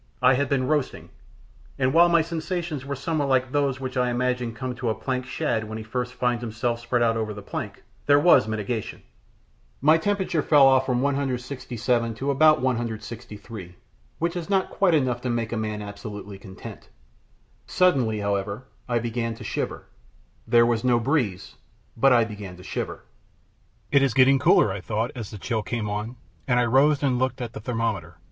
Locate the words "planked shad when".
4.95-5.77